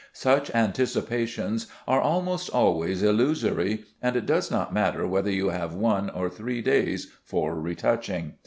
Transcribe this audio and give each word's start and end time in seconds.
Such 0.13 0.49
anticipations 0.55 1.67
are 1.87 2.01
almost 2.01 2.49
always 2.49 3.03
illusory; 3.03 3.83
and 4.01 4.15
it 4.15 4.25
does 4.25 4.49
not 4.49 4.73
matter 4.73 5.05
whether 5.05 5.29
you 5.29 5.49
have 5.49 5.75
one 5.75 6.09
or 6.09 6.27
three 6.27 6.63
days 6.63 7.11
for 7.23 7.53
retouching. 7.59 8.33